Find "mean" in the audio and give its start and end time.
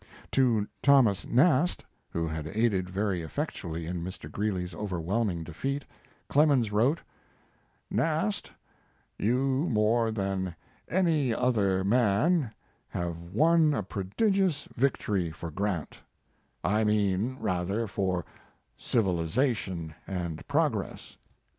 16.83-17.37